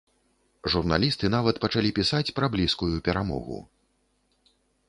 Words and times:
Журналісты 0.75 1.25
нават 1.35 1.55
пачалі 1.67 1.89
пісаць 1.99 2.33
пра 2.39 2.51
блізкую 2.57 2.93
перамогу. 3.09 3.63